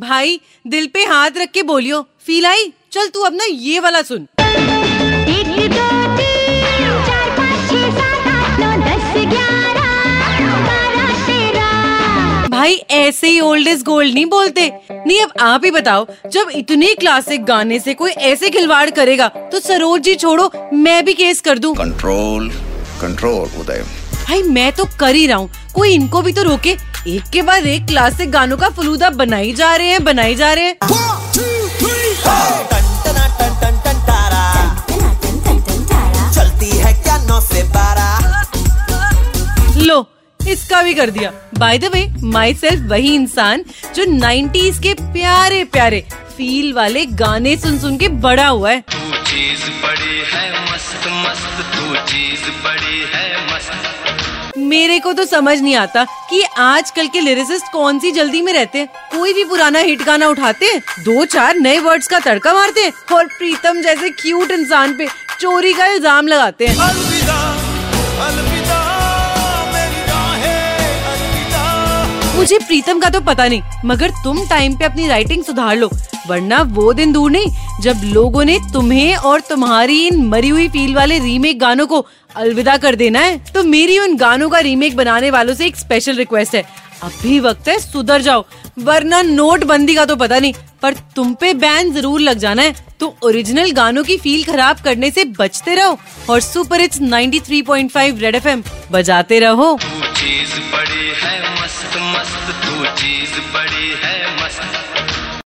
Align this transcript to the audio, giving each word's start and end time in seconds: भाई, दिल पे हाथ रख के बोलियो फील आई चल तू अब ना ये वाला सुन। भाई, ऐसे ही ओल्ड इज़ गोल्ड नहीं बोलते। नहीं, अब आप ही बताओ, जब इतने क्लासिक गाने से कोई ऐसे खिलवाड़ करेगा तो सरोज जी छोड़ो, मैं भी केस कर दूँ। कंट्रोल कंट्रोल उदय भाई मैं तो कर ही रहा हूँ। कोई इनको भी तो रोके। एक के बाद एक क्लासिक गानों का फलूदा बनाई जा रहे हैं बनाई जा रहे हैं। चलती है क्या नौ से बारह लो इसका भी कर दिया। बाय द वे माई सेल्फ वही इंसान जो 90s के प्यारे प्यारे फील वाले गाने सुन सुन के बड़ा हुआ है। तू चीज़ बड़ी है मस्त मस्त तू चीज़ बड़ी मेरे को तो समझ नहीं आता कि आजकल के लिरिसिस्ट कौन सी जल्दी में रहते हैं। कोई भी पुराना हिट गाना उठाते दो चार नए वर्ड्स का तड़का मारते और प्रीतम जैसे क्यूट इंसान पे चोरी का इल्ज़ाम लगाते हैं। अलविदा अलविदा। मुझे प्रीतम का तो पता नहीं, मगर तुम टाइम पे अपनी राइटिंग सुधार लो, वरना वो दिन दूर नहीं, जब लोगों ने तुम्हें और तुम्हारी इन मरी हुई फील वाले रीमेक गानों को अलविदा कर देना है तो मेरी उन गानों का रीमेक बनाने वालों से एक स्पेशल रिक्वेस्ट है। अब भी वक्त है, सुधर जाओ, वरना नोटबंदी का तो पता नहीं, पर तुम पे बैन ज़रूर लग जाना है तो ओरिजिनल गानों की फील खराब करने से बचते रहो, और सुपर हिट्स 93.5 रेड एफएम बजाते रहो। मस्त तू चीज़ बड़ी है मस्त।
भाई, 0.00 0.40
दिल 0.66 0.86
पे 0.86 1.02
हाथ 1.04 1.30
रख 1.38 1.50
के 1.50 1.62
बोलियो 1.62 2.00
फील 2.26 2.46
आई 2.46 2.72
चल 2.92 3.08
तू 3.08 3.20
अब 3.22 3.34
ना 3.34 3.44
ये 3.48 3.80
वाला 3.80 4.02
सुन। 4.02 4.26
भाई, 12.50 12.74
ऐसे 12.90 13.28
ही 13.28 13.38
ओल्ड 13.40 13.68
इज़ 13.68 13.84
गोल्ड 13.84 14.14
नहीं 14.14 14.26
बोलते। 14.26 14.70
नहीं, 14.90 15.20
अब 15.22 15.32
आप 15.40 15.64
ही 15.64 15.70
बताओ, 15.70 16.06
जब 16.26 16.50
इतने 16.54 16.94
क्लासिक 16.94 17.44
गाने 17.44 17.78
से 17.80 17.94
कोई 17.94 18.10
ऐसे 18.10 18.50
खिलवाड़ 18.50 18.90
करेगा 18.90 19.28
तो 19.28 19.60
सरोज 19.60 20.00
जी 20.00 20.14
छोड़ो, 20.14 20.50
मैं 20.74 21.04
भी 21.04 21.14
केस 21.14 21.40
कर 21.40 21.58
दूँ। 21.58 21.74
कंट्रोल 21.76 22.50
कंट्रोल 23.00 23.60
उदय 23.60 23.84
भाई 24.28 24.42
मैं 24.44 24.70
तो 24.72 24.84
कर 25.00 25.14
ही 25.14 25.26
रहा 25.26 25.36
हूँ। 25.36 25.50
कोई 25.74 25.92
इनको 25.94 26.22
भी 26.22 26.32
तो 26.32 26.42
रोके। 26.42 26.76
एक 27.08 27.28
के 27.32 27.42
बाद 27.42 27.66
एक 27.66 27.86
क्लासिक 27.86 28.30
गानों 28.30 28.56
का 28.56 28.68
फलूदा 28.70 29.10
बनाई 29.10 29.52
जा 29.52 29.74
रहे 29.76 29.88
हैं 29.88 30.04
बनाई 30.04 30.34
जा 30.34 30.52
रहे 30.52 30.64
हैं। 30.64 30.76
चलती 36.34 36.70
है 36.70 36.92
क्या 37.02 37.16
नौ 37.24 37.40
से 37.40 37.62
बारह 37.76 38.08
लो 39.78 40.06
इसका 40.40 40.82
भी 40.82 40.94
कर 40.94 41.10
दिया। 41.10 41.32
बाय 41.58 41.78
द 41.78 41.84
वे 41.94 42.06
माई 42.24 42.54
सेल्फ 42.54 42.90
वही 42.90 43.14
इंसान 43.14 43.64
जो 43.94 44.04
90s 44.06 44.78
के 44.82 44.94
प्यारे 44.94 45.64
प्यारे 45.72 46.00
फील 46.36 46.72
वाले 46.72 47.04
गाने 47.22 47.56
सुन 47.56 47.78
सुन 47.78 47.96
के 47.98 48.08
बड़ा 48.20 48.46
हुआ 48.46 48.70
है। 48.70 48.80
तू 48.80 48.98
चीज़ 49.24 49.62
बड़ी 49.82 50.22
है 50.32 50.44
मस्त 50.64 51.08
मस्त 51.24 51.56
तू 51.74 51.84
चीज़ 52.06 52.44
बड़ी 52.64 52.79
मेरे 54.70 54.98
को 54.98 55.12
तो 55.12 55.24
समझ 55.26 55.58
नहीं 55.60 55.74
आता 55.76 56.04
कि 56.30 56.42
आजकल 56.58 57.06
के 57.08 57.20
लिरिसिस्ट 57.20 57.72
कौन 57.72 57.98
सी 57.98 58.10
जल्दी 58.12 58.42
में 58.42 58.52
रहते 58.52 58.78
हैं। 58.78 58.88
कोई 59.12 59.32
भी 59.34 59.44
पुराना 59.44 59.78
हिट 59.80 60.02
गाना 60.02 60.28
उठाते 60.28 60.76
दो 61.00 61.24
चार 61.26 61.56
नए 61.58 61.78
वर्ड्स 61.80 62.08
का 62.08 62.18
तड़का 62.20 62.52
मारते 62.54 62.88
और 63.12 63.26
प्रीतम 63.28 63.80
जैसे 63.82 64.10
क्यूट 64.22 64.50
इंसान 64.50 64.96
पे 64.98 65.08
चोरी 65.40 65.72
का 65.72 65.86
इल्ज़ाम 65.86 66.26
लगाते 66.28 66.66
हैं। 66.66 66.76
अलविदा 66.78 67.40
अलविदा। 68.26 68.59
मुझे 72.50 72.66
प्रीतम 72.66 72.98
का 73.00 73.08
तो 73.10 73.20
पता 73.20 73.46
नहीं, 73.48 73.62
मगर 73.86 74.10
तुम 74.22 74.38
टाइम 74.48 74.74
पे 74.76 74.84
अपनी 74.84 75.06
राइटिंग 75.08 75.42
सुधार 75.44 75.76
लो, 75.76 75.88
वरना 76.28 76.60
वो 76.70 76.92
दिन 76.92 77.12
दूर 77.12 77.30
नहीं, 77.30 77.50
जब 77.82 78.00
लोगों 78.04 78.44
ने 78.44 78.58
तुम्हें 78.72 79.16
और 79.16 79.40
तुम्हारी 79.40 79.98
इन 80.06 80.24
मरी 80.28 80.48
हुई 80.48 80.68
फील 80.68 80.94
वाले 80.94 81.18
रीमेक 81.18 81.58
गानों 81.60 81.86
को 81.86 82.04
अलविदा 82.36 82.76
कर 82.76 82.94
देना 82.96 83.20
है 83.20 83.38
तो 83.52 83.62
मेरी 83.64 83.98
उन 83.98 84.16
गानों 84.16 84.48
का 84.50 84.58
रीमेक 84.60 84.96
बनाने 84.96 85.30
वालों 85.30 85.54
से 85.54 85.66
एक 85.66 85.76
स्पेशल 85.76 86.16
रिक्वेस्ट 86.16 86.54
है। 86.54 86.64
अब 87.02 87.12
भी 87.22 87.38
वक्त 87.40 87.68
है, 87.68 87.78
सुधर 87.78 88.22
जाओ, 88.22 88.44
वरना 88.80 89.22
नोटबंदी 89.22 89.94
का 89.94 90.04
तो 90.04 90.16
पता 90.16 90.38
नहीं, 90.38 90.52
पर 90.82 90.94
तुम 91.16 91.32
पे 91.34 91.52
बैन 91.56 91.92
ज़रूर 91.92 92.20
लग 92.20 92.38
जाना 92.38 92.62
है 92.62 92.74
तो 93.00 93.14
ओरिजिनल 93.24 93.70
गानों 93.72 94.04
की 94.04 94.16
फील 94.18 94.44
खराब 94.44 94.80
करने 94.84 95.10
से 95.10 95.24
बचते 95.38 95.74
रहो, 95.74 95.98
और 96.30 96.40
सुपर 96.42 96.80
हिट्स 96.80 97.00
93.5 97.02 98.20
रेड 98.20 98.34
एफएम 98.34 98.62
बजाते 98.92 99.38
रहो। 99.40 99.76
मस्त 101.96 102.50
तू 102.64 102.84
चीज़ 102.86 103.40
बड़ी 103.54 103.94
है 104.04 104.42
मस्त। 104.42 104.99